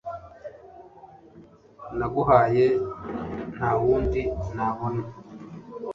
[1.97, 2.65] naguhaye
[3.55, 4.21] ntawundi
[4.55, 5.03] nabona